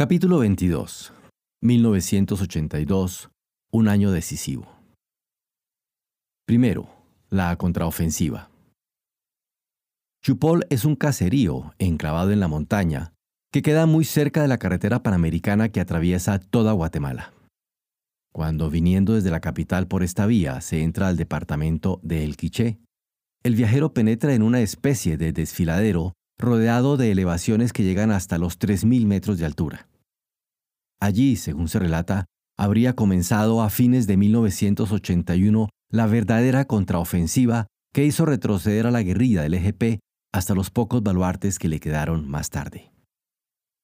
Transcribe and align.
Capítulo 0.00 0.38
22. 0.38 1.12
1982. 1.60 3.28
Un 3.70 3.86
año 3.86 4.10
decisivo. 4.12 4.66
Primero, 6.46 6.88
la 7.28 7.54
contraofensiva. 7.56 8.48
Chupol 10.24 10.64
es 10.70 10.86
un 10.86 10.96
caserío 10.96 11.74
enclavado 11.78 12.30
en 12.30 12.40
la 12.40 12.48
montaña 12.48 13.12
que 13.52 13.60
queda 13.60 13.84
muy 13.84 14.06
cerca 14.06 14.40
de 14.40 14.48
la 14.48 14.56
carretera 14.56 15.02
panamericana 15.02 15.68
que 15.68 15.80
atraviesa 15.80 16.38
toda 16.38 16.72
Guatemala. 16.72 17.34
Cuando 18.32 18.70
viniendo 18.70 19.16
desde 19.16 19.30
la 19.30 19.40
capital 19.40 19.86
por 19.86 20.02
esta 20.02 20.24
vía 20.24 20.62
se 20.62 20.82
entra 20.82 21.08
al 21.08 21.18
departamento 21.18 22.00
de 22.02 22.24
El 22.24 22.38
Quiché, 22.38 22.78
el 23.42 23.54
viajero 23.54 23.92
penetra 23.92 24.32
en 24.32 24.44
una 24.44 24.62
especie 24.62 25.18
de 25.18 25.34
desfiladero 25.34 26.14
rodeado 26.40 26.96
de 26.96 27.12
elevaciones 27.12 27.72
que 27.72 27.84
llegan 27.84 28.10
hasta 28.10 28.38
los 28.38 28.58
3.000 28.58 29.06
metros 29.06 29.38
de 29.38 29.46
altura. 29.46 29.88
Allí, 31.00 31.36
según 31.36 31.68
se 31.68 31.78
relata, 31.78 32.26
habría 32.58 32.94
comenzado 32.94 33.62
a 33.62 33.70
fines 33.70 34.06
de 34.06 34.16
1981 34.16 35.68
la 35.90 36.06
verdadera 36.06 36.66
contraofensiva 36.66 37.66
que 37.92 38.04
hizo 38.04 38.24
retroceder 38.24 38.86
a 38.86 38.90
la 38.90 39.02
guerrilla 39.02 39.42
del 39.42 39.54
EGP 39.54 40.00
hasta 40.32 40.54
los 40.54 40.70
pocos 40.70 41.02
baluartes 41.02 41.58
que 41.58 41.68
le 41.68 41.80
quedaron 41.80 42.28
más 42.28 42.50
tarde. 42.50 42.92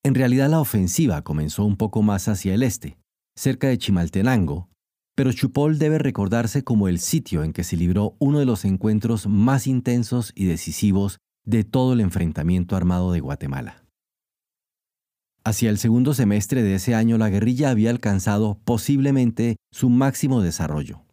En 0.05 0.15
realidad 0.15 0.49
la 0.49 0.61
ofensiva 0.61 1.23
comenzó 1.23 1.65
un 1.65 1.77
poco 1.77 2.03
más 2.03 2.29
hacia 2.29 2.55
el 2.55 2.63
este, 2.63 2.99
cerca 3.37 3.69
de 3.69 3.79
Chimaltenango, 3.79 4.69
pero 5.17 5.33
Chupol 5.33 5.79
debe 5.79 5.99
recordarse 5.99 6.63
como 6.63 6.87
el 6.87 7.01
sitio 7.01 7.43
en 7.43 7.53
que 7.53 7.65
se 7.65 7.77
libró 7.77 8.15
uno 8.19 8.39
de 8.39 8.45
los 8.45 8.65
encuentros 8.65 9.27
más 9.27 9.67
intensos 9.67 10.33
y 10.37 10.45
decisivos 10.45 11.19
de 11.47 11.65
todo 11.65 11.93
el 11.93 12.01
enfrentamiento 12.01 12.77
armado 12.77 13.13
de 13.13 13.21
Guatemala. 13.21 13.85
Hacia 15.45 15.71
el 15.71 15.79
segundo 15.79 16.13
semestre 16.13 16.65
de 16.65 16.75
ese 16.75 16.97
año 16.97 17.19
la 17.19 17.31
guerrilla 17.31 17.71
había 17.71 17.91
alcanzado 17.91 18.59
posiblemente 18.65 19.57
su 19.73 19.89
máximo 19.89 20.43
desarrollo. 20.43 21.05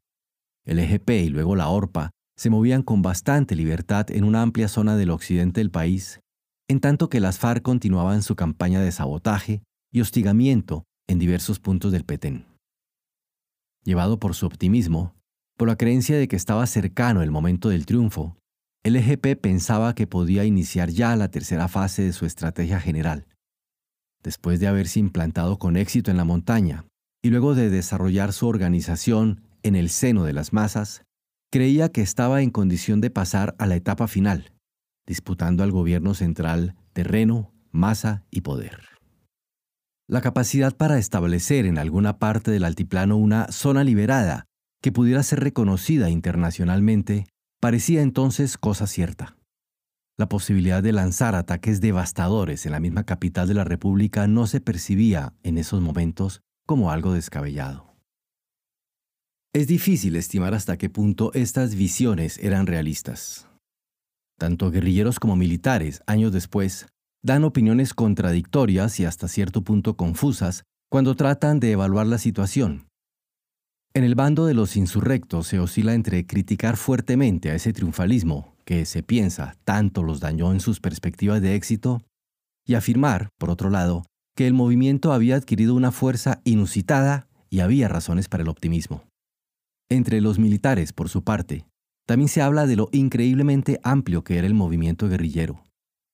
El 0.66 0.80
EGP 0.80 1.10
y 1.12 1.30
luego 1.30 1.56
la 1.56 1.70
ORPA 1.70 2.10
se 2.36 2.50
movían 2.50 2.82
con 2.82 3.04
bastante 3.04 3.56
libertad 3.56 4.10
en 4.10 4.24
una 4.24 4.42
amplia 4.42 4.68
zona 4.68 4.98
del 4.98 5.12
occidente 5.12 5.62
del 5.62 5.70
país, 5.70 6.20
en 6.68 6.80
tanto 6.80 7.10
que 7.10 7.20
las 7.20 7.38
FARC 7.38 7.62
continuaban 7.62 8.24
su 8.24 8.36
campaña 8.36 8.82
de 8.82 8.92
sabotaje 8.92 9.62
y 9.92 10.02
hostigamiento 10.02 10.84
en 11.08 11.20
diversos 11.20 11.60
puntos 11.60 11.92
del 11.92 12.06
Petén. 12.06 12.48
Llevado 13.84 14.18
por 14.18 14.34
su 14.34 14.48
optimismo, 14.48 15.14
por 15.58 15.68
la 15.68 15.76
creencia 15.76 16.18
de 16.18 16.28
que 16.28 16.38
estaba 16.38 16.66
cercano 16.66 17.22
el 17.22 17.30
momento 17.30 17.70
del 17.70 17.86
triunfo, 17.86 18.36
el 18.84 18.98
EGP 18.98 19.40
pensaba 19.40 19.96
que 19.96 20.08
podía 20.08 20.44
iniciar 20.44 20.90
ya 20.90 21.16
la 21.16 21.32
tercera 21.32 21.70
fase 21.70 22.04
de 22.04 22.14
su 22.14 22.26
estrategia 22.26 22.82
general. 22.82 23.28
Después 24.22 24.60
de 24.60 24.68
haberse 24.68 25.00
implantado 25.00 25.58
con 25.58 25.78
éxito 25.78 26.12
en 26.12 26.18
la 26.18 26.26
montaña 26.26 26.86
y 27.22 27.30
luego 27.30 27.56
de 27.56 27.70
desarrollar 27.70 28.34
su 28.34 28.48
organización 28.48 29.42
en 29.64 29.76
el 29.76 29.90
seno 29.90 30.26
de 30.26 30.34
las 30.34 30.52
masas, 30.52 31.04
creía 31.50 31.90
que 31.90 32.02
estaba 32.02 32.42
en 32.42 32.50
condición 32.50 33.00
de 33.00 33.10
pasar 33.10 33.56
a 33.58 33.68
la 33.68 33.76
etapa 33.76 34.08
final, 34.08 34.52
disputando 35.08 35.64
al 35.64 35.72
gobierno 35.72 36.14
central 36.14 36.76
terreno, 36.92 37.54
masa 37.72 38.26
y 38.32 38.42
poder. 38.42 38.82
La 40.10 40.20
capacidad 40.20 40.76
para 40.76 40.98
establecer 40.98 41.66
en 41.66 41.78
alguna 41.78 42.20
parte 42.20 42.52
del 42.52 42.66
altiplano 42.66 43.16
una 43.16 43.50
zona 43.52 43.86
liberada 43.86 44.46
que 44.82 44.92
pudiera 44.92 45.24
ser 45.24 45.40
reconocida 45.40 46.10
internacionalmente 46.10 47.26
parecía 47.64 48.02
entonces 48.02 48.58
cosa 48.58 48.88
cierta. 48.88 49.38
La 50.18 50.28
posibilidad 50.28 50.84
de 50.84 50.92
lanzar 50.92 51.34
ataques 51.34 51.80
devastadores 51.80 52.66
en 52.66 52.74
la 52.74 52.82
misma 52.82 53.06
capital 53.06 53.48
de 53.48 53.54
la 53.54 53.64
República 53.64 54.28
no 54.28 54.48
se 54.48 54.60
percibía 54.60 55.34
en 55.44 55.58
esos 55.58 55.80
momentos 55.80 56.42
como 56.68 56.92
algo 56.92 57.14
descabellado. 57.14 57.96
Es 59.54 59.68
difícil 59.68 60.18
estimar 60.18 60.54
hasta 60.54 60.76
qué 60.76 60.90
punto 60.90 61.32
estas 61.34 61.76
visiones 61.76 62.38
eran 62.40 62.68
realistas. 62.68 63.48
Tanto 64.38 64.70
guerrilleros 64.70 65.22
como 65.22 65.38
militares, 65.38 66.04
años 66.06 66.34
después, 66.34 66.88
dan 67.24 67.46
opiniones 67.46 67.94
contradictorias 67.94 69.00
y 69.00 69.06
hasta 69.06 69.30
cierto 69.30 69.64
punto 69.64 69.96
confusas 69.96 70.66
cuando 70.92 71.16
tratan 71.16 71.62
de 71.62 71.72
evaluar 71.72 72.08
la 72.08 72.18
situación, 72.18 72.90
en 73.96 74.04
el 74.04 74.16
bando 74.16 74.48
de 74.48 74.56
los 74.56 74.76
insurrectos 74.76 75.48
se 75.48 75.60
oscila 75.60 75.94
entre 75.94 76.26
criticar 76.26 76.78
fuertemente 76.78 77.52
a 77.52 77.56
ese 77.56 77.74
triunfalismo 77.74 78.56
que 78.66 78.86
se 78.86 79.04
piensa 79.04 79.56
tanto 79.66 80.02
los 80.02 80.20
dañó 80.20 80.52
en 80.52 80.60
sus 80.60 80.80
perspectivas 80.80 81.42
de 81.42 81.56
éxito 81.56 82.02
y 82.66 82.74
afirmar, 82.74 83.30
por 83.38 83.52
otro 83.52 83.70
lado, 83.70 84.04
que 84.36 84.48
el 84.48 84.54
movimiento 84.54 85.14
había 85.14 85.36
adquirido 85.36 85.76
una 85.76 85.92
fuerza 85.92 86.42
inusitada 86.44 87.28
y 87.50 87.60
había 87.60 87.88
razones 87.88 88.30
para 88.30 88.42
el 88.42 88.50
optimismo. 88.50 89.04
Entre 89.90 90.22
los 90.22 90.40
militares, 90.40 90.92
por 90.92 91.10
su 91.10 91.24
parte, 91.24 91.66
también 92.08 92.30
se 92.30 92.42
habla 92.42 92.66
de 92.66 92.78
lo 92.78 92.90
increíblemente 92.94 93.80
amplio 93.84 94.24
que 94.24 94.38
era 94.38 94.48
el 94.48 94.56
movimiento 94.56 95.08
guerrillero, 95.08 95.64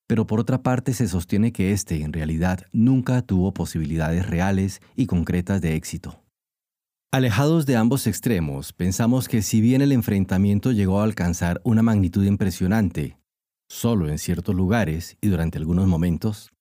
pero 0.06 0.26
por 0.26 0.38
otra 0.38 0.62
parte 0.62 0.92
se 0.92 1.08
sostiene 1.08 1.52
que 1.52 1.72
éste 1.72 2.02
en 2.02 2.12
realidad 2.12 2.66
nunca 2.72 3.22
tuvo 3.22 3.54
posibilidades 3.54 4.28
reales 4.28 4.82
y 4.96 5.06
concretas 5.06 5.62
de 5.62 5.76
éxito. 5.76 6.19
Alejados 7.12 7.66
de 7.66 7.74
ambos 7.74 8.06
extremos, 8.06 8.72
pensamos 8.72 9.26
que 9.26 9.42
si 9.42 9.60
bien 9.60 9.82
el 9.82 9.90
enfrentamiento 9.90 10.70
llegó 10.70 11.00
a 11.00 11.02
alcanzar 11.02 11.60
una 11.64 11.82
magnitud 11.82 12.24
impresionante, 12.24 13.18
solo 13.68 14.08
en 14.08 14.16
ciertos 14.16 14.54
lugares 14.54 15.16
y 15.20 15.26
durante 15.26 15.58
algunos 15.58 15.88
momentos, 15.88 16.52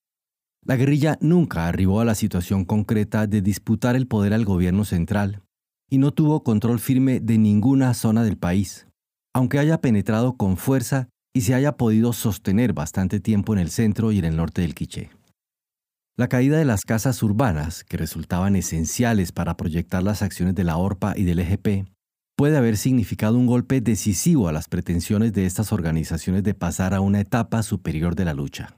la 0.66 0.76
guerrilla 0.76 1.20
nunca 1.22 1.68
arribó 1.68 2.02
a 2.02 2.06
la 2.06 2.16
situación 2.16 2.66
concreta 2.66 3.28
de 3.28 3.44
disputar 3.44 3.96
el 3.96 4.08
poder 4.08 4.34
al 4.34 4.44
gobierno 4.44 4.86
central 4.86 5.44
y 5.88 6.00
no 6.00 6.14
tuvo 6.16 6.44
control 6.44 6.80
firme 6.80 7.20
de 7.20 7.38
ninguna 7.38 7.94
zona 7.94 8.24
del 8.24 8.40
país, 8.40 8.88
aunque 9.36 9.60
haya 9.60 9.82
penetrado 9.82 10.36
con 10.36 10.58
fuerza 10.58 11.10
y 11.32 11.42
se 11.42 11.54
haya 11.54 11.78
podido 11.78 12.12
sostener 12.12 12.74
bastante 12.74 13.20
tiempo 13.20 13.54
en 13.54 13.60
el 13.60 13.70
centro 13.70 14.12
y 14.12 14.18
en 14.18 14.26
el 14.26 14.36
norte 14.36 14.64
del 14.64 14.74
Quiché. 14.74 15.12
La 16.20 16.28
caída 16.28 16.58
de 16.58 16.66
las 16.66 16.84
casas 16.84 17.24
urbanas, 17.24 17.86
que 17.86 17.96
resultaban 17.96 18.58
esenciales 18.58 19.32
para 19.32 19.56
proyectar 19.56 20.04
las 20.04 20.22
acciones 20.22 20.54
de 20.54 20.66
la 20.66 20.76
ORPA 20.76 21.18
y 21.18 21.24
del 21.24 21.40
EGP, 21.40 21.88
puede 22.36 22.58
haber 22.58 22.76
significado 22.76 23.38
un 23.38 23.46
golpe 23.46 23.80
decisivo 23.80 24.50
a 24.50 24.52
las 24.52 24.68
pretensiones 24.68 25.32
de 25.32 25.46
estas 25.46 25.72
organizaciones 25.72 26.44
de 26.44 26.54
pasar 26.54 26.94
a 26.94 27.00
una 27.00 27.22
etapa 27.22 27.64
superior 27.64 28.16
de 28.16 28.26
la 28.26 28.34
lucha. 28.34 28.76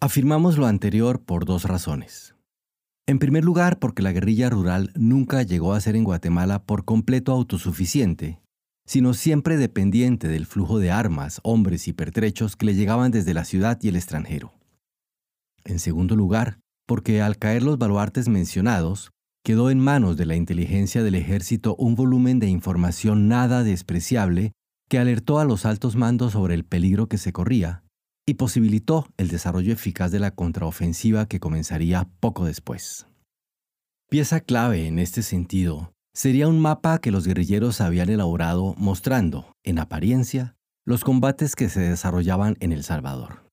Afirmamos 0.00 0.56
lo 0.56 0.64
anterior 0.64 1.20
por 1.20 1.44
dos 1.44 1.64
razones. 1.64 2.34
En 3.06 3.18
primer 3.18 3.44
lugar, 3.44 3.78
porque 3.78 4.00
la 4.00 4.12
guerrilla 4.12 4.48
rural 4.48 4.90
nunca 4.94 5.42
llegó 5.42 5.74
a 5.74 5.80
ser 5.82 5.96
en 5.96 6.04
Guatemala 6.04 6.62
por 6.64 6.86
completo 6.86 7.30
autosuficiente, 7.30 8.40
sino 8.86 9.12
siempre 9.12 9.58
dependiente 9.58 10.28
del 10.28 10.46
flujo 10.46 10.78
de 10.78 10.90
armas, 10.90 11.40
hombres 11.42 11.88
y 11.88 11.92
pertrechos 11.92 12.56
que 12.56 12.64
le 12.64 12.74
llegaban 12.74 13.10
desde 13.10 13.34
la 13.34 13.44
ciudad 13.44 13.78
y 13.82 13.88
el 13.88 13.96
extranjero. 13.96 14.54
En 15.64 15.78
segundo 15.78 16.16
lugar, 16.16 16.58
porque 16.86 17.22
al 17.22 17.38
caer 17.38 17.62
los 17.62 17.78
baluartes 17.78 18.28
mencionados, 18.28 19.10
quedó 19.44 19.70
en 19.70 19.80
manos 19.80 20.16
de 20.16 20.26
la 20.26 20.36
inteligencia 20.36 21.02
del 21.02 21.14
ejército 21.14 21.74
un 21.76 21.94
volumen 21.94 22.38
de 22.38 22.48
información 22.48 23.28
nada 23.28 23.64
despreciable 23.64 24.52
que 24.88 24.98
alertó 24.98 25.38
a 25.38 25.44
los 25.44 25.64
altos 25.66 25.96
mandos 25.96 26.32
sobre 26.32 26.54
el 26.54 26.64
peligro 26.64 27.08
que 27.08 27.18
se 27.18 27.32
corría 27.32 27.82
y 28.26 28.34
posibilitó 28.34 29.08
el 29.16 29.28
desarrollo 29.28 29.72
eficaz 29.72 30.12
de 30.12 30.20
la 30.20 30.30
contraofensiva 30.32 31.26
que 31.26 31.40
comenzaría 31.40 32.08
poco 32.20 32.44
después. 32.44 33.06
Pieza 34.08 34.40
clave 34.40 34.86
en 34.86 34.98
este 34.98 35.22
sentido 35.22 35.92
sería 36.14 36.46
un 36.46 36.60
mapa 36.60 36.98
que 36.98 37.10
los 37.10 37.26
guerrilleros 37.26 37.80
habían 37.80 38.10
elaborado 38.10 38.74
mostrando, 38.76 39.52
en 39.64 39.78
apariencia, 39.78 40.54
los 40.84 41.04
combates 41.04 41.56
que 41.56 41.68
se 41.68 41.80
desarrollaban 41.80 42.56
en 42.60 42.72
El 42.72 42.84
Salvador. 42.84 43.51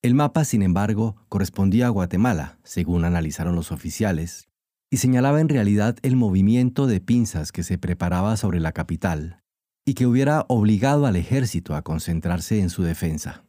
El 0.00 0.14
mapa, 0.14 0.44
sin 0.44 0.62
embargo, 0.62 1.16
correspondía 1.28 1.88
a 1.88 1.90
Guatemala, 1.90 2.58
según 2.62 3.04
analizaron 3.04 3.56
los 3.56 3.72
oficiales, 3.72 4.48
y 4.90 4.98
señalaba 4.98 5.40
en 5.40 5.48
realidad 5.48 5.96
el 6.02 6.14
movimiento 6.14 6.86
de 6.86 7.00
pinzas 7.00 7.50
que 7.50 7.64
se 7.64 7.78
preparaba 7.78 8.36
sobre 8.36 8.60
la 8.60 8.72
capital 8.72 9.40
y 9.84 9.94
que 9.94 10.06
hubiera 10.06 10.44
obligado 10.48 11.06
al 11.06 11.16
ejército 11.16 11.74
a 11.74 11.82
concentrarse 11.82 12.60
en 12.60 12.70
su 12.70 12.82
defensa. 12.82 13.44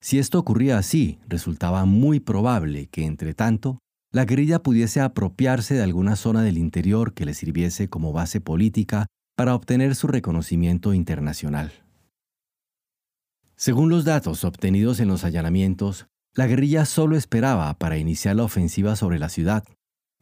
Si 0.00 0.18
esto 0.18 0.38
ocurría 0.38 0.78
así, 0.78 1.18
resultaba 1.26 1.84
muy 1.86 2.20
probable 2.20 2.86
que, 2.86 3.04
entre 3.04 3.34
tanto, 3.34 3.80
la 4.12 4.26
guerrilla 4.26 4.62
pudiese 4.62 5.00
apropiarse 5.00 5.74
de 5.74 5.82
alguna 5.82 6.16
zona 6.16 6.42
del 6.42 6.56
interior 6.56 7.14
que 7.14 7.24
le 7.24 7.34
sirviese 7.34 7.88
como 7.88 8.12
base 8.12 8.40
política 8.40 9.06
para 9.36 9.54
obtener 9.54 9.96
su 9.96 10.06
reconocimiento 10.06 10.94
internacional. 10.94 11.72
Según 13.58 13.88
los 13.88 14.04
datos 14.04 14.44
obtenidos 14.44 15.00
en 15.00 15.08
los 15.08 15.24
allanamientos, 15.24 16.06
la 16.32 16.46
guerrilla 16.46 16.84
solo 16.84 17.16
esperaba 17.16 17.76
para 17.76 17.98
iniciar 17.98 18.36
la 18.36 18.44
ofensiva 18.44 18.94
sobre 18.94 19.18
la 19.18 19.28
ciudad 19.28 19.64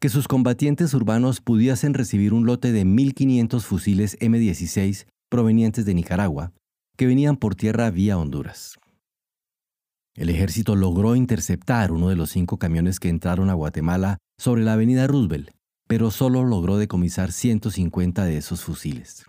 que 0.00 0.08
sus 0.08 0.26
combatientes 0.26 0.94
urbanos 0.94 1.42
pudiesen 1.42 1.92
recibir 1.92 2.32
un 2.32 2.46
lote 2.46 2.72
de 2.72 2.86
1.500 2.86 3.60
fusiles 3.60 4.18
M16 4.20 5.06
provenientes 5.28 5.84
de 5.84 5.92
Nicaragua, 5.92 6.52
que 6.96 7.06
venían 7.06 7.36
por 7.36 7.56
tierra 7.56 7.90
vía 7.90 8.16
Honduras. 8.16 8.78
El 10.14 10.30
ejército 10.30 10.74
logró 10.74 11.14
interceptar 11.14 11.92
uno 11.92 12.08
de 12.08 12.16
los 12.16 12.30
cinco 12.30 12.58
camiones 12.58 13.00
que 13.00 13.10
entraron 13.10 13.50
a 13.50 13.54
Guatemala 13.54 14.16
sobre 14.38 14.64
la 14.64 14.74
avenida 14.74 15.06
Roosevelt, 15.06 15.50
pero 15.86 16.10
solo 16.10 16.42
logró 16.42 16.78
decomisar 16.78 17.32
150 17.32 18.24
de 18.24 18.38
esos 18.38 18.64
fusiles. 18.64 19.26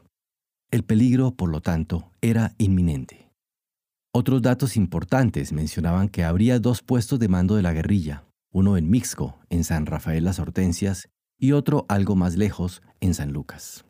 El 0.71 0.83
peligro, 0.83 1.31
por 1.31 1.49
lo 1.49 1.59
tanto, 1.59 2.09
era 2.21 2.53
inminente. 2.57 3.26
Otros 4.19 4.41
datos 4.41 4.77
importantes 4.77 5.53
mencionaban 5.53 6.09
que 6.09 6.23
habría 6.23 6.57
dos 6.57 6.81
puestos 6.81 7.19
de 7.19 7.27
mando 7.27 7.55
de 7.55 7.61
la 7.61 7.71
guerrilla, 7.71 8.23
uno 8.51 8.75
en 8.75 8.89
Mixco, 8.89 9.37
en 9.51 9.63
San 9.63 9.85
Rafael 9.85 10.23
Las 10.23 10.39
Hortensias, 10.39 11.07
y 11.37 11.51
otro 11.51 11.85
algo 11.87 12.15
más 12.15 12.35
lejos, 12.35 12.81
en 12.99 13.13
San 13.13 13.31
Lucas. 13.31 13.85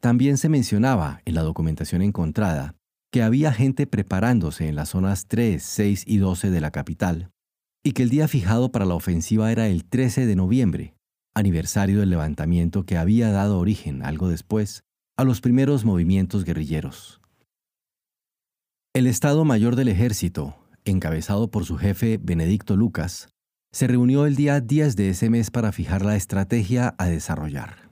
También 0.00 0.38
se 0.38 0.48
mencionaba 0.48 1.20
en 1.24 1.36
la 1.36 1.42
documentación 1.42 2.02
encontrada 2.02 2.74
que 3.12 3.22
había 3.22 3.52
gente 3.52 3.86
preparándose 3.86 4.66
en 4.66 4.74
las 4.74 4.88
zonas 4.88 5.28
3, 5.28 5.62
6 5.62 6.02
y 6.04 6.16
12 6.16 6.50
de 6.50 6.60
la 6.60 6.72
capital, 6.72 7.30
y 7.84 7.92
que 7.92 8.02
el 8.02 8.10
día 8.10 8.26
fijado 8.26 8.72
para 8.72 8.86
la 8.86 8.96
ofensiva 8.96 9.52
era 9.52 9.68
el 9.68 9.84
13 9.84 10.26
de 10.26 10.34
noviembre, 10.34 10.96
aniversario 11.32 12.00
del 12.00 12.10
levantamiento 12.10 12.82
que 12.86 12.96
había 12.96 13.30
dado 13.30 13.60
origen, 13.60 14.02
algo 14.02 14.28
después, 14.28 14.82
a 15.16 15.22
los 15.22 15.40
primeros 15.40 15.84
movimientos 15.84 16.42
guerrilleros. 16.42 17.20
El 18.96 19.08
Estado 19.08 19.44
Mayor 19.44 19.74
del 19.74 19.88
Ejército, 19.88 20.54
encabezado 20.84 21.50
por 21.50 21.64
su 21.64 21.76
jefe 21.76 22.20
Benedicto 22.22 22.76
Lucas, 22.76 23.28
se 23.72 23.88
reunió 23.88 24.24
el 24.24 24.36
día 24.36 24.60
10 24.60 24.94
de 24.94 25.08
ese 25.08 25.30
mes 25.30 25.50
para 25.50 25.72
fijar 25.72 26.04
la 26.04 26.14
estrategia 26.14 26.94
a 26.96 27.06
desarrollar. 27.06 27.90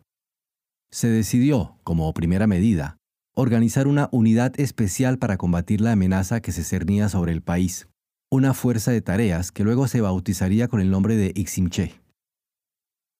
Se 0.93 1.08
decidió, 1.08 1.76
como 1.82 2.14
primera 2.14 2.46
medida, 2.46 2.99
organizar 3.34 3.88
una 3.88 4.10
unidad 4.12 4.52
especial 4.60 5.19
para 5.19 5.38
combatir 5.38 5.81
la 5.81 5.90
amenaza 5.90 6.40
que 6.40 6.52
se 6.52 6.62
cernía 6.62 7.08
sobre 7.08 7.32
el 7.32 7.43
país, 7.43 7.88
una 8.31 8.54
fuerza 8.54 8.93
de 8.93 9.00
tareas 9.00 9.50
que 9.50 9.64
luego 9.64 9.88
se 9.88 10.02
bautizaría 10.02 10.69
con 10.69 10.81
el 10.81 10.93
nombre 10.93 11.16
de 11.16 11.32
Iximche. 11.34 12.00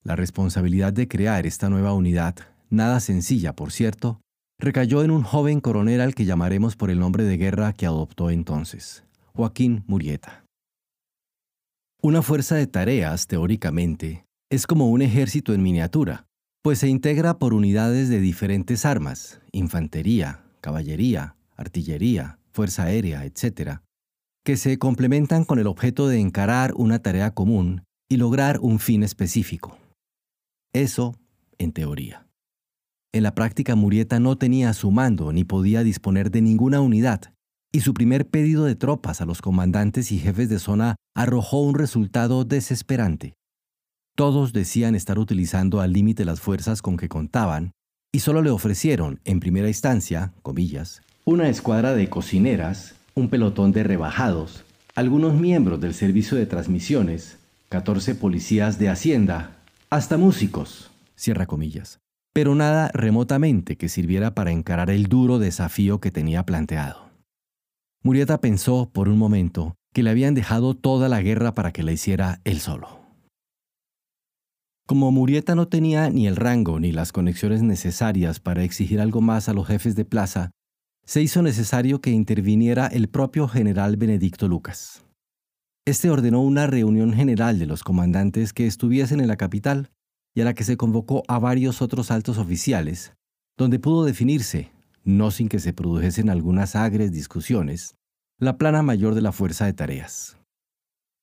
La 0.05 0.15
responsabilidad 0.15 0.93
de 0.93 1.09
crear 1.09 1.49
esta 1.49 1.69
nueva 1.69 1.95
unidad, 1.95 2.37
nada 2.71 3.01
sencilla 3.01 3.57
por 3.57 3.73
cierto, 3.73 4.22
recayó 4.63 5.03
en 5.03 5.11
un 5.11 5.25
joven 5.25 5.61
coronel 5.61 6.01
al 6.01 6.15
que 6.15 6.25
llamaremos 6.25 6.77
por 6.77 6.91
el 6.91 7.01
nombre 7.01 7.25
de 7.25 7.37
guerra 7.37 7.73
que 7.73 7.85
adoptó 7.85 8.31
entonces, 8.31 9.03
Joaquín 9.35 9.83
Murieta. 9.89 10.45
Una 12.01 12.23
fuerza 12.23 12.55
de 12.55 12.69
tareas, 12.69 13.27
teóricamente, 13.27 14.25
es 14.51 14.69
como 14.69 14.89
un 14.89 15.03
ejército 15.03 15.53
en 15.53 15.65
miniatura, 15.65 16.27
pues 16.63 16.79
se 16.79 16.89
integra 16.89 17.39
por 17.39 17.55
unidades 17.55 18.09
de 18.09 18.21
diferentes 18.21 18.87
armas, 18.87 19.41
infantería, 19.51 20.45
caballería, 20.61 21.35
artillería, 21.57 22.39
fuerza 22.53 22.85
aérea, 22.85 23.25
etc., 23.25 23.81
que 24.45 24.57
se 24.57 24.79
complementan 24.79 25.45
con 25.45 25.59
el 25.59 25.67
objeto 25.67 26.07
de 26.07 26.21
encarar 26.21 26.73
una 26.77 27.01
tarea 27.01 27.33
común 27.33 27.83
y 28.09 28.17
lograr 28.17 28.61
un 28.61 28.79
fin 28.79 29.03
específico. 29.03 29.77
Eso 30.73 31.17
en 31.59 31.73
teoría. 31.73 32.27
En 33.15 33.23
la 33.23 33.35
práctica 33.35 33.77
Murieta 33.77 34.21
no 34.21 34.37
tenía 34.39 34.73
su 34.73 34.91
mando 34.91 35.35
ni 35.35 35.45
podía 35.45 35.83
disponer 35.83 36.31
de 36.31 36.41
ninguna 36.41 36.81
unidad, 36.81 37.35
y 37.71 37.81
su 37.81 37.93
primer 37.93 38.27
pedido 38.27 38.65
de 38.65 38.75
tropas 38.75 39.21
a 39.21 39.27
los 39.27 39.43
comandantes 39.43 40.13
y 40.13 40.19
jefes 40.19 40.49
de 40.49 40.59
zona 40.59 40.97
arrojó 41.15 41.61
un 41.61 41.75
resultado 41.75 42.47
desesperante. 42.47 43.35
Todos 44.17 44.55
decían 44.55 44.95
estar 44.95 45.19
utilizando 45.19 45.83
al 45.83 45.93
límite 45.93 46.25
las 46.25 46.41
fuerzas 46.41 46.81
con 46.81 46.97
que 46.97 47.11
contaban 47.11 47.73
y 48.13 48.21
solo 48.21 48.41
le 48.41 48.51
ofrecieron, 48.51 49.21
en 49.25 49.41
primera 49.41 49.69
instancia, 49.69 50.33
comillas, 50.43 51.03
una 51.25 51.49
escuadra 51.49 51.95
de 51.95 52.09
cocineras, 52.09 52.95
un 53.15 53.29
pelotón 53.29 53.73
de 53.73 53.85
rebajados, 53.85 54.65
algunos 54.95 55.35
miembros 55.35 55.81
del 55.83 55.93
servicio 55.93 56.39
de 56.39 56.47
transmisiones, 56.47 57.39
14 57.69 58.15
policías 58.15 58.79
de 58.79 58.89
Hacienda, 58.89 59.57
hasta 59.89 60.17
músicos, 60.17 60.91
cierra 61.15 61.47
comillas, 61.47 62.02
pero 62.33 62.55
nada 62.55 62.91
remotamente 62.95 63.77
que 63.77 63.89
sirviera 63.89 64.35
para 64.35 64.53
encarar 64.53 64.91
el 64.91 65.07
duro 65.07 65.39
desafío 65.39 66.01
que 66.01 66.11
tenía 66.11 66.45
planteado. 66.45 67.11
Murieta 68.03 68.41
pensó 68.41 68.91
por 68.93 69.09
un 69.09 69.19
momento 69.19 69.77
que 69.93 70.03
le 70.03 70.11
habían 70.11 70.35
dejado 70.35 70.75
toda 70.75 71.09
la 71.09 71.23
guerra 71.23 71.55
para 71.55 71.73
que 71.73 71.83
la 71.83 71.93
hiciera 71.93 72.41
él 72.45 72.61
solo. 72.61 73.01
Como 74.87 75.13
Murieta 75.13 75.55
no 75.55 75.69
tenía 75.69 76.11
ni 76.11 76.27
el 76.27 76.37
rango 76.37 76.81
ni 76.81 76.91
las 76.91 77.13
conexiones 77.13 77.63
necesarias 77.63 78.41
para 78.41 78.65
exigir 78.65 79.01
algo 79.01 79.21
más 79.21 79.49
a 79.49 79.55
los 79.55 79.67
jefes 79.67 79.95
de 79.95 80.05
plaza, 80.05 80.51
se 81.05 81.23
hizo 81.23 81.43
necesario 81.43 82.01
que 82.01 82.11
interviniera 82.11 82.87
el 82.87 83.09
propio 83.09 83.47
general 83.49 83.97
Benedicto 83.97 84.49
Lucas. 84.49 85.05
Este 85.85 86.11
ordenó 86.11 86.43
una 86.43 86.67
reunión 86.67 87.13
general 87.13 87.59
de 87.59 87.67
los 87.67 87.83
comandantes 87.83 88.53
que 88.53 88.67
estuviesen 88.67 89.21
en 89.21 89.29
la 89.29 89.37
capital 89.37 89.91
y 90.35 90.41
a 90.41 90.45
la 90.45 90.55
que 90.55 90.65
se 90.65 90.77
convocó 90.77 91.23
a 91.29 91.39
varios 91.39 91.83
otros 91.83 92.11
altos 92.11 92.39
oficiales, 92.39 93.13
donde 93.59 93.79
pudo 93.79 94.05
definirse, 94.05 94.73
no 95.05 95.31
sin 95.31 95.49
que 95.49 95.59
se 95.59 95.73
produjesen 95.73 96.31
algunas 96.31 96.77
agres 96.77 97.13
discusiones, 97.13 97.97
la 98.39 98.59
plana 98.59 98.83
mayor 98.83 99.15
de 99.15 99.23
la 99.23 99.33
fuerza 99.33 99.67
de 99.67 99.73
tareas. 99.73 100.39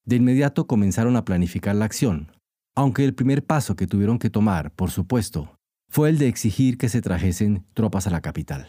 De 0.05 0.15
inmediato 0.15 0.67
comenzaron 0.67 1.15
a 1.15 1.25
planificar 1.25 1.75
la 1.75 1.85
acción, 1.85 2.31
aunque 2.75 3.03
el 3.03 3.13
primer 3.13 3.45
paso 3.45 3.75
que 3.75 3.87
tuvieron 3.87 4.19
que 4.19 4.29
tomar, 4.29 4.71
por 4.71 4.91
supuesto, 4.91 5.55
fue 5.89 6.09
el 6.09 6.17
de 6.17 6.27
exigir 6.27 6.77
que 6.77 6.87
se 6.87 7.01
trajesen 7.01 7.65
tropas 7.73 8.07
a 8.07 8.11
la 8.11 8.21
capital. 8.21 8.67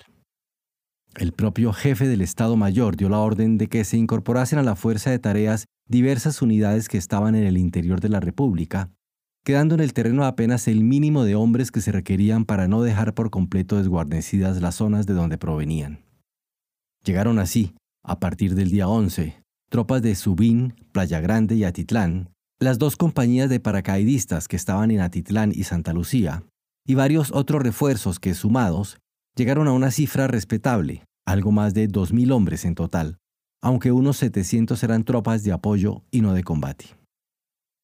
El 1.17 1.33
propio 1.33 1.73
jefe 1.73 2.09
del 2.09 2.23
Estado 2.23 2.57
Mayor 2.57 2.97
dio 2.97 3.09
la 3.09 3.19
orden 3.19 3.59
de 3.59 3.69
que 3.69 3.85
se 3.85 3.97
incorporasen 3.97 4.59
a 4.59 4.63
la 4.63 4.77
fuerza 4.77 5.11
de 5.11 5.19
tareas 5.19 5.67
diversas 5.89 6.41
unidades 6.41 6.89
que 6.89 6.99
estaban 6.99 7.35
en 7.35 7.45
el 7.45 7.59
interior 7.59 8.01
de 8.01 8.09
la 8.09 8.21
República, 8.21 8.91
quedando 9.45 9.75
en 9.75 9.81
el 9.81 9.93
terreno 9.93 10.25
apenas 10.25 10.69
el 10.69 10.83
mínimo 10.85 11.25
de 11.25 11.35
hombres 11.35 11.71
que 11.71 11.81
se 11.81 11.93
requerían 11.93 12.45
para 12.45 12.69
no 12.69 12.83
dejar 12.83 13.15
por 13.15 13.31
completo 13.31 13.77
desguarnecidas 13.77 14.61
las 14.61 14.77
zonas 14.77 15.07
de 15.07 15.15
donde 15.15 15.39
provenían. 15.39 16.05
Llegaron 17.05 17.39
así, 17.39 17.75
a 18.05 18.21
partir 18.21 18.55
del 18.55 18.71
día 18.71 18.89
11, 18.89 19.43
tropas 19.71 20.03
de 20.03 20.15
Subín, 20.15 20.75
Playa 20.93 21.21
Grande 21.21 21.55
y 21.55 21.65
Atitlán, 21.65 22.29
las 22.59 22.79
dos 22.79 22.97
compañías 22.97 23.49
de 23.49 23.61
paracaidistas 23.61 24.47
que 24.47 24.57
estaban 24.57 24.91
en 24.91 25.01
Atitlán 25.01 25.53
y 25.55 25.65
Santa 25.65 25.95
Lucía, 25.95 26.45
y 26.87 26.95
varios 26.95 27.33
otros 27.33 27.63
refuerzos 27.63 28.21
que, 28.21 28.35
sumados, 28.35 28.99
llegaron 29.35 29.67
a 29.69 29.73
una 29.73 29.91
cifra 29.91 30.27
respetable, 30.27 31.05
algo 31.27 31.53
más 31.53 31.73
de 31.73 31.89
2.000 31.89 32.33
hombres 32.33 32.65
en 32.65 32.75
total, 32.75 33.17
aunque 33.63 33.93
unos 33.93 34.19
700 34.19 34.83
eran 34.83 35.05
tropas 35.05 35.43
de 35.43 35.53
apoyo 35.53 36.03
y 36.11 36.21
no 36.21 36.35
de 36.35 36.43
combate. 36.43 37.00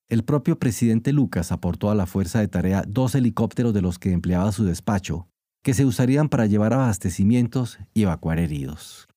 El 0.09 0.23
propio 0.23 0.57
presidente 0.59 1.13
Lucas 1.13 1.51
aportó 1.51 1.91
a 1.91 1.97
la 1.97 2.07
fuerza 2.07 2.39
de 2.39 2.47
tarea 2.47 2.85
dos 2.87 3.17
helicópteros 3.17 3.75
de 3.75 3.83
los 3.83 3.99
que 3.99 4.13
empleaba 4.13 4.53
su 4.53 4.65
despacho, 4.65 5.29
que 5.65 5.75
se 5.75 5.85
usarían 5.85 6.29
para 6.29 6.47
llevar 6.47 6.73
abastecimientos 6.73 7.79
y 7.93 8.03
evacuar 8.03 8.39
heridos. 8.39 9.09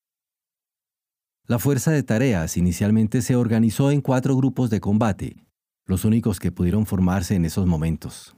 La 1.46 1.60
fuerza 1.60 1.92
de 1.92 2.02
tareas 2.02 2.58
inicialmente 2.58 3.22
se 3.22 3.36
organizó 3.36 3.92
en 3.92 4.02
cuatro 4.02 4.36
grupos 4.36 4.72
de 4.72 4.80
combate, 4.80 5.46
los 5.86 6.06
únicos 6.06 6.40
que 6.40 6.52
pudieron 6.52 6.88
formarse 6.88 7.36
en 7.36 7.46
esos 7.46 7.68
momentos. 7.68 8.36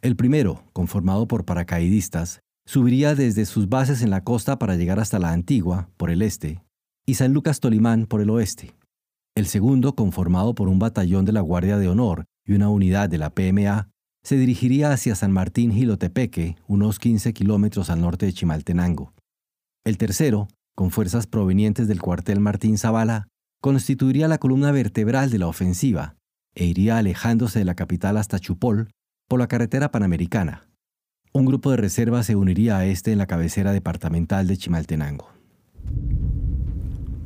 El 0.00 0.16
primero, 0.16 0.64
conformado 0.72 1.28
por 1.28 1.44
paracaidistas, 1.44 2.40
subiría 2.64 3.14
desde 3.14 3.44
sus 3.44 3.68
bases 3.68 4.00
en 4.00 4.08
la 4.08 4.24
costa 4.24 4.58
para 4.58 4.76
llegar 4.76 4.98
hasta 4.98 5.18
la 5.18 5.32
Antigua, 5.32 5.90
por 5.98 6.10
el 6.10 6.22
este, 6.22 6.62
y 7.04 7.14
San 7.14 7.34
Lucas 7.34 7.60
Tolimán, 7.60 8.06
por 8.06 8.22
el 8.22 8.30
oeste. 8.30 8.74
El 9.34 9.46
segundo, 9.46 9.94
conformado 9.94 10.54
por 10.54 10.68
un 10.68 10.78
batallón 10.78 11.24
de 11.24 11.32
la 11.32 11.40
Guardia 11.40 11.78
de 11.78 11.88
Honor 11.88 12.26
y 12.44 12.52
una 12.52 12.68
unidad 12.68 13.08
de 13.08 13.16
la 13.16 13.30
PMA, 13.30 13.88
se 14.22 14.36
dirigiría 14.36 14.92
hacia 14.92 15.14
San 15.14 15.32
Martín 15.32 15.72
Gilotepeque, 15.72 16.56
unos 16.66 16.98
15 16.98 17.32
kilómetros 17.32 17.88
al 17.88 18.02
norte 18.02 18.26
de 18.26 18.34
Chimaltenango. 18.34 19.14
El 19.84 19.96
tercero, 19.96 20.48
con 20.74 20.90
fuerzas 20.90 21.26
provenientes 21.26 21.88
del 21.88 22.02
cuartel 22.02 22.40
Martín 22.40 22.76
Zavala, 22.76 23.26
constituiría 23.62 24.28
la 24.28 24.38
columna 24.38 24.70
vertebral 24.70 25.30
de 25.30 25.38
la 25.38 25.48
ofensiva, 25.48 26.16
e 26.54 26.66
iría 26.66 26.98
alejándose 26.98 27.58
de 27.58 27.64
la 27.64 27.74
capital 27.74 28.18
hasta 28.18 28.38
Chupol 28.38 28.90
por 29.28 29.40
la 29.40 29.48
carretera 29.48 29.90
panamericana. 29.90 30.68
Un 31.32 31.46
grupo 31.46 31.70
de 31.70 31.78
reserva 31.78 32.22
se 32.22 32.36
uniría 32.36 32.76
a 32.76 32.84
este 32.84 33.12
en 33.12 33.18
la 33.18 33.26
cabecera 33.26 33.72
departamental 33.72 34.46
de 34.46 34.58
Chimaltenango. 34.58 35.30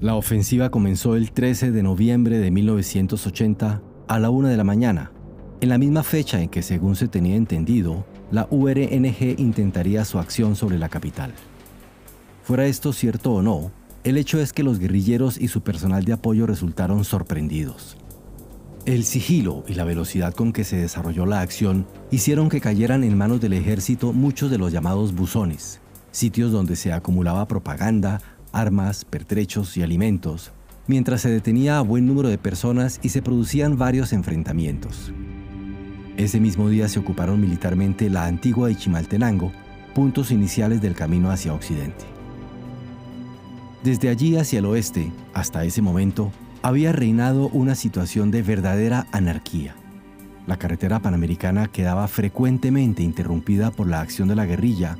La 0.00 0.14
ofensiva 0.14 0.68
comenzó 0.68 1.16
el 1.16 1.32
13 1.32 1.72
de 1.72 1.82
noviembre 1.82 2.38
de 2.38 2.50
1980 2.50 3.80
a 4.08 4.18
la 4.18 4.28
una 4.28 4.50
de 4.50 4.58
la 4.58 4.64
mañana, 4.64 5.10
en 5.62 5.70
la 5.70 5.78
misma 5.78 6.02
fecha 6.02 6.42
en 6.42 6.50
que, 6.50 6.60
según 6.60 6.96
se 6.96 7.08
tenía 7.08 7.34
entendido, 7.34 8.04
la 8.30 8.46
URNG 8.50 9.38
intentaría 9.38 10.04
su 10.04 10.18
acción 10.18 10.54
sobre 10.54 10.78
la 10.78 10.90
capital. 10.90 11.32
Fuera 12.42 12.66
esto 12.66 12.92
cierto 12.92 13.32
o 13.32 13.40
no, 13.40 13.72
el 14.04 14.18
hecho 14.18 14.38
es 14.38 14.52
que 14.52 14.62
los 14.62 14.78
guerrilleros 14.78 15.40
y 15.40 15.48
su 15.48 15.62
personal 15.62 16.04
de 16.04 16.12
apoyo 16.12 16.46
resultaron 16.46 17.02
sorprendidos. 17.02 17.96
El 18.84 19.02
sigilo 19.02 19.64
y 19.66 19.74
la 19.74 19.84
velocidad 19.84 20.34
con 20.34 20.52
que 20.52 20.64
se 20.64 20.76
desarrolló 20.76 21.24
la 21.24 21.40
acción 21.40 21.86
hicieron 22.10 22.50
que 22.50 22.60
cayeran 22.60 23.02
en 23.02 23.16
manos 23.16 23.40
del 23.40 23.54
ejército 23.54 24.12
muchos 24.12 24.50
de 24.50 24.58
los 24.58 24.72
llamados 24.72 25.14
buzones, 25.14 25.80
sitios 26.10 26.52
donde 26.52 26.76
se 26.76 26.92
acumulaba 26.92 27.48
propaganda, 27.48 28.20
armas, 28.56 29.04
pertrechos 29.04 29.76
y 29.76 29.82
alimentos, 29.82 30.52
mientras 30.86 31.20
se 31.20 31.30
detenía 31.30 31.78
a 31.78 31.82
buen 31.82 32.06
número 32.06 32.28
de 32.28 32.38
personas 32.38 32.98
y 33.02 33.10
se 33.10 33.22
producían 33.22 33.76
varios 33.76 34.12
enfrentamientos. 34.12 35.12
Ese 36.16 36.40
mismo 36.40 36.68
día 36.68 36.88
se 36.88 36.98
ocuparon 36.98 37.40
militarmente 37.40 38.08
la 38.08 38.24
antigua 38.24 38.70
y 38.70 38.76
Chimaltenango, 38.76 39.52
puntos 39.94 40.30
iniciales 40.30 40.80
del 40.80 40.94
camino 40.94 41.30
hacia 41.30 41.52
Occidente. 41.52 42.04
Desde 43.84 44.08
allí 44.08 44.36
hacia 44.36 44.60
el 44.60 44.66
oeste, 44.66 45.12
hasta 45.34 45.64
ese 45.64 45.82
momento, 45.82 46.32
había 46.62 46.92
reinado 46.92 47.48
una 47.48 47.74
situación 47.74 48.30
de 48.30 48.42
verdadera 48.42 49.06
anarquía. 49.12 49.74
La 50.46 50.58
carretera 50.58 51.00
panamericana 51.00 51.66
quedaba 51.68 52.08
frecuentemente 52.08 53.02
interrumpida 53.02 53.70
por 53.70 53.86
la 53.88 54.00
acción 54.00 54.28
de 54.28 54.36
la 54.36 54.46
guerrilla, 54.46 54.96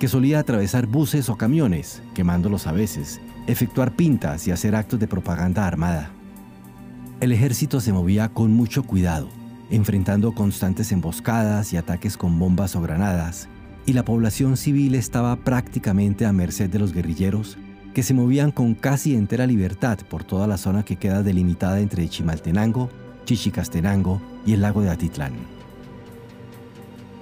que 0.00 0.08
solía 0.08 0.38
atravesar 0.38 0.86
buses 0.86 1.28
o 1.28 1.36
camiones, 1.36 2.02
quemándolos 2.14 2.66
a 2.66 2.72
veces, 2.72 3.20
efectuar 3.46 3.92
pintas 3.92 4.48
y 4.48 4.50
hacer 4.50 4.74
actos 4.74 4.98
de 4.98 5.06
propaganda 5.06 5.66
armada. 5.66 6.10
El 7.20 7.32
ejército 7.32 7.82
se 7.82 7.92
movía 7.92 8.30
con 8.30 8.50
mucho 8.50 8.82
cuidado, 8.82 9.28
enfrentando 9.70 10.32
constantes 10.32 10.90
emboscadas 10.90 11.74
y 11.74 11.76
ataques 11.76 12.16
con 12.16 12.38
bombas 12.38 12.74
o 12.76 12.80
granadas, 12.80 13.48
y 13.84 13.92
la 13.92 14.04
población 14.04 14.56
civil 14.56 14.94
estaba 14.94 15.36
prácticamente 15.36 16.24
a 16.24 16.32
merced 16.32 16.70
de 16.70 16.78
los 16.78 16.94
guerrilleros, 16.94 17.58
que 17.92 18.02
se 18.02 18.14
movían 18.14 18.52
con 18.52 18.74
casi 18.74 19.14
entera 19.14 19.46
libertad 19.46 19.98
por 20.08 20.24
toda 20.24 20.46
la 20.46 20.56
zona 20.56 20.82
que 20.82 20.96
queda 20.96 21.22
delimitada 21.22 21.78
entre 21.78 22.08
Chimaltenango, 22.08 22.88
Chichicastenango 23.26 24.22
y 24.46 24.54
el 24.54 24.62
lago 24.62 24.80
de 24.80 24.88
Atitlán. 24.88 25.59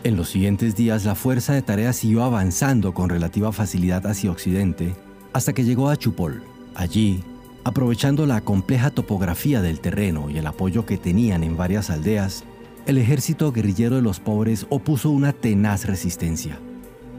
En 0.05 0.17
los 0.17 0.29
siguientes 0.29 0.77
días 0.77 1.05
la 1.05 1.17
fuerza 1.17 1.55
de 1.55 1.63
tarea 1.63 1.93
siguió 1.93 2.23
avanzando 2.23 2.95
con 2.95 3.11
relativa 3.11 3.51
facilidad 3.51 4.07
hacia 4.07 4.31
occidente 4.31 4.95
hasta 5.33 5.53
que 5.53 5.65
llegó 5.65 5.91
a 5.91 5.97
Chupol. 5.97 6.43
Allí, 6.77 7.25
aprovechando 7.65 8.25
la 8.25 8.41
compleja 8.41 8.91
topografía 8.91 9.61
del 9.61 9.81
terreno 9.81 10.31
y 10.31 10.39
el 10.39 10.47
apoyo 10.47 10.87
que 10.87 10.99
tenían 10.99 11.43
en 11.43 11.57
varias 11.57 11.91
aldeas, 11.91 12.45
el 12.87 12.97
ejército 12.97 13.51
guerrillero 13.51 13.97
de 13.97 14.03
los 14.03 14.21
pobres 14.21 14.67
opuso 14.71 15.11
una 15.11 15.33
tenaz 15.33 15.85
resistencia. 15.85 16.61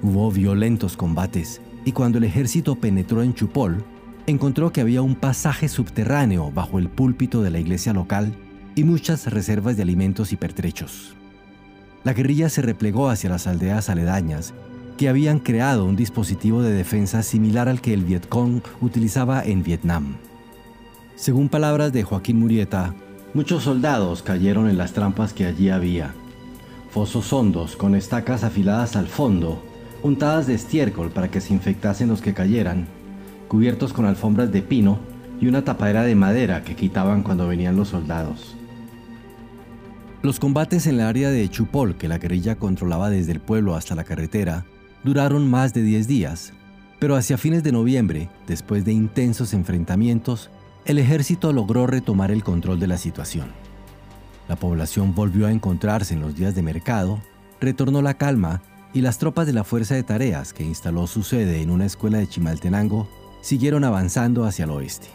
Hubo 0.01 0.31
violentos 0.31 0.95
combates 0.95 1.59
y 1.83 1.91
cuando 1.91 2.17
el 2.17 2.23
ejército 2.23 2.75
penetró 2.77 3.23
en 3.23 3.33
Chupol, 3.33 3.83
encontró 4.25 4.71
que 4.71 4.79
había 4.79 5.01
un 5.01 5.15
pasaje 5.15 5.67
subterráneo 5.67 6.49
bajo 6.51 6.79
el 6.79 6.87
púlpito 6.87 7.41
de 7.41 7.49
la 7.49 7.59
iglesia 7.59 7.91
local 7.91 8.33
y 8.75 8.85
muchas 8.85 9.27
reservas 9.27 9.75
de 9.75 9.83
alimentos 9.83 10.31
y 10.31 10.37
pertrechos. 10.37 11.18
La 12.03 12.13
guerrilla 12.13 12.49
se 12.49 12.61
replegó 12.61 13.09
hacia 13.09 13.29
las 13.29 13.45
aldeas 13.45 13.89
aledañas 13.89 14.53
que 14.97 15.09
habían 15.09 15.39
creado 15.39 15.85
un 15.85 15.95
dispositivo 15.95 16.61
de 16.61 16.71
defensa 16.71 17.23
similar 17.23 17.69
al 17.69 17.81
que 17.81 17.93
el 17.93 18.03
Vietcong 18.03 18.61
utilizaba 18.81 19.43
en 19.43 19.63
Vietnam. 19.63 20.17
Según 21.15 21.49
palabras 21.49 21.91
de 21.93 22.03
Joaquín 22.03 22.39
Murieta, 22.39 22.93
muchos 23.33 23.63
soldados 23.63 24.23
cayeron 24.23 24.69
en 24.69 24.77
las 24.77 24.93
trampas 24.93 25.33
que 25.33 25.45
allí 25.45 25.69
había. 25.69 26.13
Fosos 26.91 27.31
hondos 27.31 27.75
con 27.75 27.95
estacas 27.95 28.43
afiladas 28.43 28.95
al 28.95 29.07
fondo, 29.07 29.61
untadas 30.03 30.47
de 30.47 30.55
estiércol 30.55 31.11
para 31.11 31.29
que 31.29 31.41
se 31.41 31.53
infectasen 31.53 32.09
los 32.09 32.21
que 32.21 32.33
cayeran, 32.33 32.87
cubiertos 33.47 33.93
con 33.93 34.05
alfombras 34.05 34.51
de 34.51 34.61
pino 34.61 34.99
y 35.39 35.47
una 35.47 35.63
tapadera 35.63 36.03
de 36.03 36.15
madera 36.15 36.63
que 36.63 36.75
quitaban 36.75 37.23
cuando 37.23 37.47
venían 37.47 37.75
los 37.75 37.89
soldados. 37.89 38.58
Los 40.21 40.37
combates 40.37 40.85
en 40.85 40.95
el 40.95 41.01
área 41.01 41.29
de 41.29 41.47
Chupol, 41.47 41.95
que 41.95 42.09
la 42.09 42.17
guerrilla 42.17 42.57
controlaba 42.57 43.09
desde 43.09 43.31
el 43.31 43.39
pueblo 43.39 43.75
hasta 43.75 43.95
la 43.95 44.03
carretera, 44.03 44.65
duraron 45.05 45.49
más 45.49 45.73
de 45.73 45.81
10 45.81 46.07
días, 46.09 46.51
pero 46.99 47.15
hacia 47.15 47.37
fines 47.37 47.63
de 47.63 47.71
noviembre, 47.71 48.29
después 48.45 48.83
de 48.83 48.91
intensos 48.91 49.53
enfrentamientos, 49.53 50.49
el 50.83 50.97
ejército 50.97 51.53
logró 51.53 51.87
retomar 51.87 52.31
el 52.31 52.43
control 52.43 52.81
de 52.81 52.87
la 52.87 52.97
situación. 52.97 53.47
La 54.49 54.57
población 54.57 55.15
volvió 55.15 55.47
a 55.47 55.53
encontrarse 55.53 56.15
en 56.15 56.19
los 56.19 56.35
días 56.35 56.53
de 56.53 56.63
mercado, 56.63 57.21
retornó 57.61 58.01
la 58.01 58.15
calma 58.15 58.61
y 58.93 58.99
las 58.99 59.19
tropas 59.19 59.47
de 59.47 59.53
la 59.53 59.63
Fuerza 59.63 59.95
de 59.95 60.03
Tareas, 60.03 60.51
que 60.51 60.65
instaló 60.65 61.07
su 61.07 61.23
sede 61.23 61.61
en 61.61 61.69
una 61.69 61.85
escuela 61.85 62.17
de 62.17 62.27
Chimaltenango, 62.27 63.07
siguieron 63.39 63.85
avanzando 63.85 64.43
hacia 64.43 64.65
el 64.65 64.71
oeste. 64.71 65.07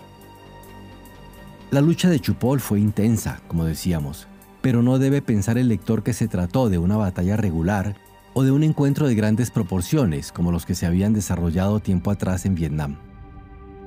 La 1.70 1.82
lucha 1.82 2.08
de 2.08 2.20
Chupol 2.20 2.60
fue 2.60 2.80
intensa, 2.80 3.42
como 3.48 3.66
decíamos, 3.66 4.28
pero 4.64 4.82
no 4.82 4.98
debe 4.98 5.20
pensar 5.20 5.58
el 5.58 5.68
lector 5.68 6.02
que 6.02 6.14
se 6.14 6.26
trató 6.26 6.70
de 6.70 6.78
una 6.78 6.96
batalla 6.96 7.36
regular 7.36 7.96
o 8.32 8.44
de 8.44 8.50
un 8.50 8.62
encuentro 8.62 9.06
de 9.06 9.14
grandes 9.14 9.50
proporciones 9.50 10.32
como 10.32 10.52
los 10.52 10.64
que 10.64 10.74
se 10.74 10.86
habían 10.86 11.12
desarrollado 11.12 11.80
tiempo 11.80 12.10
atrás 12.10 12.46
en 12.46 12.54
Vietnam. 12.54 12.96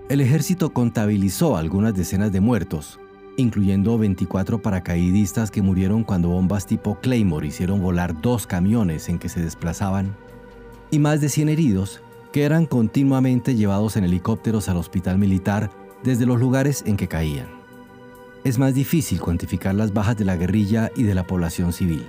El 0.07 0.21
ejército 0.21 0.73
contabilizó 0.73 1.57
algunas 1.57 1.95
decenas 1.95 2.31
de 2.31 2.41
muertos, 2.41 2.99
incluyendo 3.37 3.97
24 3.97 4.61
paracaidistas 4.61 5.49
que 5.49 5.63
murieron 5.63 6.03
cuando 6.03 6.29
bombas 6.29 6.67
tipo 6.67 6.99
Claymore 7.01 7.47
hicieron 7.47 7.81
volar 7.81 8.21
dos 8.21 8.45
camiones 8.45 9.09
en 9.09 9.17
que 9.17 9.29
se 9.29 9.41
desplazaban, 9.41 10.15
y 10.91 10.99
más 10.99 11.21
de 11.21 11.29
100 11.29 11.49
heridos 11.49 12.03
que 12.31 12.43
eran 12.43 12.67
continuamente 12.67 13.55
llevados 13.55 13.97
en 13.97 14.03
helicópteros 14.03 14.69
al 14.69 14.77
hospital 14.77 15.17
militar 15.17 15.71
desde 16.03 16.27
los 16.27 16.39
lugares 16.39 16.83
en 16.85 16.97
que 16.97 17.07
caían. 17.07 17.56
Es 18.47 18.57
más 18.57 18.73
difícil 18.73 19.19
cuantificar 19.19 19.75
las 19.75 19.91
bajas 19.91 20.15
de 20.15 20.23
la 20.23 20.37
guerrilla 20.37 20.89
y 20.95 21.03
de 21.03 21.13
la 21.13 21.27
población 21.27 21.73
civil. 21.73 22.05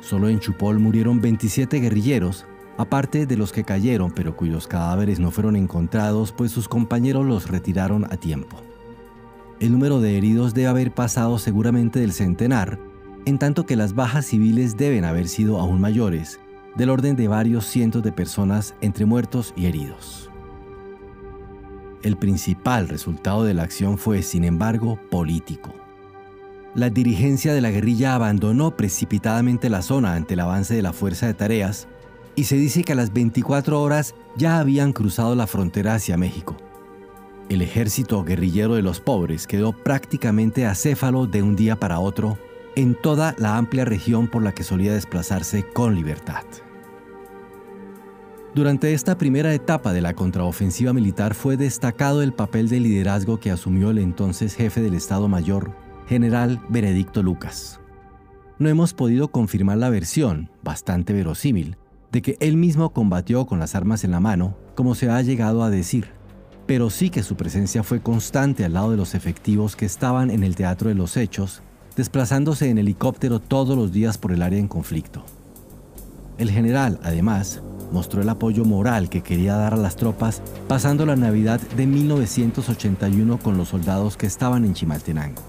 Solo 0.00 0.28
en 0.28 0.38
Chupol 0.38 0.78
murieron 0.78 1.20
27 1.20 1.80
guerrilleros, 1.80 2.46
aparte 2.78 3.26
de 3.26 3.36
los 3.36 3.50
que 3.50 3.64
cayeron 3.64 4.12
pero 4.12 4.36
cuyos 4.36 4.68
cadáveres 4.68 5.18
no 5.18 5.32
fueron 5.32 5.56
encontrados 5.56 6.30
pues 6.30 6.52
sus 6.52 6.68
compañeros 6.68 7.26
los 7.26 7.50
retiraron 7.50 8.04
a 8.04 8.16
tiempo. 8.16 8.58
El 9.58 9.72
número 9.72 10.00
de 10.00 10.16
heridos 10.16 10.54
debe 10.54 10.68
haber 10.68 10.94
pasado 10.94 11.36
seguramente 11.40 11.98
del 11.98 12.12
centenar, 12.12 12.78
en 13.24 13.40
tanto 13.40 13.66
que 13.66 13.74
las 13.74 13.96
bajas 13.96 14.26
civiles 14.26 14.76
deben 14.76 15.04
haber 15.04 15.26
sido 15.26 15.58
aún 15.58 15.80
mayores, 15.80 16.38
del 16.76 16.90
orden 16.90 17.16
de 17.16 17.26
varios 17.26 17.66
cientos 17.66 18.04
de 18.04 18.12
personas 18.12 18.76
entre 18.82 19.04
muertos 19.04 19.52
y 19.56 19.66
heridos. 19.66 20.29
El 22.02 22.16
principal 22.16 22.88
resultado 22.88 23.44
de 23.44 23.54
la 23.54 23.62
acción 23.62 23.98
fue, 23.98 24.22
sin 24.22 24.44
embargo, 24.44 24.98
político 25.10 25.74
la 26.74 26.88
dirigencia 26.88 27.52
de 27.52 27.60
la 27.60 27.70
guerrilla 27.70 28.14
abandonó 28.14 28.76
precipitadamente 28.76 29.68
la 29.68 29.82
zona 29.82 30.14
ante 30.14 30.34
el 30.34 30.40
avance 30.40 30.74
de 30.74 30.82
la 30.82 30.92
fuerza 30.92 31.26
de 31.26 31.34
tareas 31.34 31.88
y 32.36 32.44
se 32.44 32.56
dice 32.56 32.84
que 32.84 32.92
a 32.92 32.96
las 32.96 33.12
24 33.12 33.80
horas 33.82 34.14
ya 34.36 34.60
habían 34.60 34.92
cruzado 34.92 35.34
la 35.34 35.48
frontera 35.48 35.94
hacia 35.94 36.16
México. 36.16 36.56
El 37.48 37.62
ejército 37.62 38.22
guerrillero 38.22 38.76
de 38.76 38.82
los 38.82 39.00
pobres 39.00 39.48
quedó 39.48 39.72
prácticamente 39.72 40.66
acéfalo 40.66 41.26
de 41.26 41.42
un 41.42 41.56
día 41.56 41.74
para 41.74 41.98
otro 41.98 42.38
en 42.76 42.94
toda 42.94 43.34
la 43.38 43.56
amplia 43.56 43.84
región 43.84 44.28
por 44.28 44.44
la 44.44 44.52
que 44.52 44.62
solía 44.62 44.94
desplazarse 44.94 45.64
con 45.64 45.96
libertad. 45.96 46.44
Durante 48.52 48.94
esta 48.94 49.16
primera 49.16 49.54
etapa 49.54 49.92
de 49.92 50.00
la 50.00 50.14
contraofensiva 50.14 50.92
militar 50.92 51.34
fue 51.34 51.56
destacado 51.56 52.20
el 52.20 52.32
papel 52.32 52.68
de 52.68 52.80
liderazgo 52.80 53.38
que 53.38 53.52
asumió 53.52 53.90
el 53.90 53.98
entonces 53.98 54.56
jefe 54.56 54.80
del 54.80 54.94
Estado 54.94 55.28
Mayor, 55.28 55.72
general 56.08 56.60
Benedicto 56.68 57.22
Lucas. 57.22 57.78
No 58.58 58.68
hemos 58.68 58.92
podido 58.92 59.28
confirmar 59.28 59.78
la 59.78 59.88
versión, 59.88 60.50
bastante 60.64 61.12
verosímil, 61.12 61.76
de 62.10 62.22
que 62.22 62.36
él 62.40 62.56
mismo 62.56 62.92
combatió 62.92 63.46
con 63.46 63.60
las 63.60 63.76
armas 63.76 64.02
en 64.02 64.10
la 64.10 64.18
mano, 64.18 64.56
como 64.74 64.96
se 64.96 65.08
ha 65.08 65.22
llegado 65.22 65.62
a 65.62 65.70
decir, 65.70 66.08
pero 66.66 66.90
sí 66.90 67.08
que 67.08 67.22
su 67.22 67.36
presencia 67.36 67.84
fue 67.84 68.00
constante 68.00 68.64
al 68.64 68.72
lado 68.72 68.90
de 68.90 68.96
los 68.96 69.14
efectivos 69.14 69.76
que 69.76 69.86
estaban 69.86 70.28
en 70.28 70.42
el 70.42 70.56
teatro 70.56 70.88
de 70.88 70.96
los 70.96 71.16
hechos, 71.16 71.62
desplazándose 71.94 72.68
en 72.68 72.78
helicóptero 72.78 73.38
todos 73.38 73.78
los 73.78 73.92
días 73.92 74.18
por 74.18 74.32
el 74.32 74.42
área 74.42 74.58
en 74.58 74.66
conflicto. 74.66 75.24
El 76.36 76.50
general, 76.50 76.98
además, 77.04 77.62
mostró 77.92 78.22
el 78.22 78.28
apoyo 78.28 78.64
moral 78.64 79.08
que 79.08 79.22
quería 79.22 79.56
dar 79.56 79.74
a 79.74 79.78
las 79.78 79.96
tropas 79.96 80.42
pasando 80.68 81.06
la 81.06 81.16
Navidad 81.16 81.60
de 81.76 81.86
1981 81.86 83.38
con 83.38 83.56
los 83.56 83.68
soldados 83.68 84.16
que 84.16 84.26
estaban 84.26 84.64
en 84.64 84.74
Chimaltenango. 84.74 85.42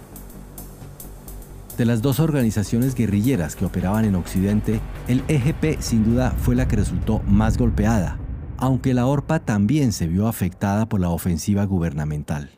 De 1.78 1.86
las 1.86 2.02
dos 2.02 2.20
organizaciones 2.20 2.96
guerrilleras 2.96 3.56
que 3.56 3.66
operaban 3.66 4.06
en 4.06 4.16
Occidente, 4.16 4.80
el 5.08 5.24
EGP 5.28 5.80
sin 5.80 6.04
duda 6.04 6.32
fue 6.32 6.56
la 6.56 6.68
que 6.68 6.76
resultó 6.76 7.20
más 7.26 7.58
golpeada, 7.58 8.20
aunque 8.58 8.94
la 8.94 9.08
ORPA 9.08 9.40
también 9.40 9.92
se 9.92 10.08
vio 10.08 10.28
afectada 10.28 10.88
por 10.88 11.00
la 11.00 11.10
ofensiva 11.10 11.66
gubernamental. 11.66 12.52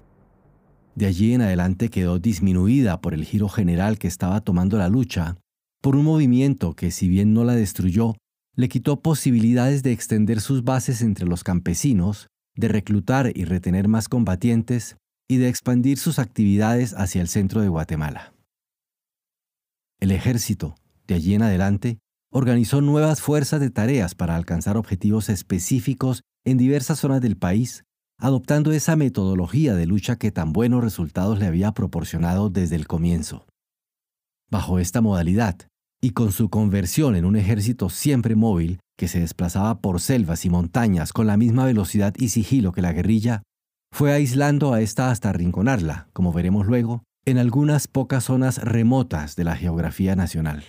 De 0.96 1.06
allí 1.06 1.34
en 1.34 1.42
adelante 1.42 1.90
quedó 1.90 2.20
disminuida 2.20 3.02
por 3.02 3.14
el 3.14 3.24
giro 3.24 3.50
general 3.50 3.98
que 3.98 4.08
estaba 4.08 4.42
tomando 4.42 4.78
la 4.78 4.90
lucha, 4.90 5.38
por 5.82 5.96
un 5.96 6.06
movimiento 6.06 6.74
que 6.74 6.92
si 6.92 7.08
bien 7.08 7.34
no 7.34 7.44
la 7.44 7.56
destruyó, 7.56 8.16
le 8.56 8.70
quitó 8.70 9.02
posibilidades 9.02 9.84
de 9.84 9.92
extender 9.92 10.40
sus 10.40 10.64
bases 10.64 11.02
entre 11.02 11.26
los 11.26 11.44
campesinos, 11.44 12.28
de 12.56 12.68
reclutar 12.68 13.32
y 13.36 13.46
retener 13.46 13.88
más 13.88 14.08
combatientes 14.08 14.98
y 15.28 15.38
de 15.38 15.50
expandir 15.50 15.98
sus 15.98 16.20
actividades 16.20 16.94
hacia 16.94 17.22
el 17.22 17.28
centro 17.28 17.62
de 17.62 17.70
Guatemala. 17.70 18.34
El 20.00 20.12
ejército, 20.12 20.76
de 21.08 21.16
allí 21.16 21.34
en 21.34 21.42
adelante, 21.42 21.98
organizó 22.32 22.82
nuevas 22.82 23.22
fuerzas 23.22 23.60
de 23.60 23.70
tareas 23.70 24.16
para 24.16 24.36
alcanzar 24.36 24.78
objetivos 24.78 25.30
específicos 25.30 26.22
en 26.46 26.58
diversas 26.58 27.00
zonas 27.00 27.22
del 27.22 27.38
país, 27.38 27.84
adoptando 28.20 28.72
esa 28.72 28.96
metodología 28.96 29.76
de 29.76 29.86
lucha 29.86 30.18
que 30.18 30.32
tan 30.32 30.54
buenos 30.54 30.84
resultados 30.84 31.40
le 31.40 31.46
había 31.46 31.72
proporcionado 31.72 32.50
desde 32.50 32.76
el 32.76 32.88
comienzo. 32.88 33.48
Bajo 34.50 34.78
esta 34.78 35.02
modalidad, 35.02 35.58
y 36.04 36.10
con 36.10 36.34
su 36.34 36.50
conversión 36.50 37.16
en 37.16 37.24
un 37.24 37.38
ejército 37.38 37.90
siempre 37.90 38.36
móvil 38.36 38.82
que 38.98 39.08
se 39.08 39.22
desplazaba 39.22 39.80
por 39.80 40.02
selvas 40.02 40.44
y 40.44 40.50
montañas 40.50 41.14
con 41.14 41.28
la 41.28 41.38
misma 41.38 41.64
velocidad 41.64 42.14
y 42.18 42.28
sigilo 42.28 42.74
que 42.74 42.82
la 42.82 42.92
guerrilla, 42.92 43.42
fue 43.90 44.12
aislando 44.12 44.74
a 44.74 44.82
esta 44.82 45.12
hasta 45.12 45.30
arrinconarla, 45.30 46.10
como 46.12 46.34
veremos 46.34 46.68
luego, 46.68 47.04
en 47.26 47.38
algunas 47.38 47.88
pocas 47.88 48.26
zonas 48.26 48.58
remotas 48.58 49.38
de 49.38 49.46
la 49.46 49.56
geografía 49.56 50.18
nacional. 50.18 50.66